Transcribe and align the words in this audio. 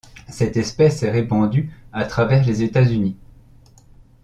Cette 0.29 0.57
espèce 0.57 1.03
est 1.03 1.11
répandue 1.11 1.69
à 1.93 2.05
travers 2.05 2.43
les 2.43 2.63
États-Unis. 2.63 3.15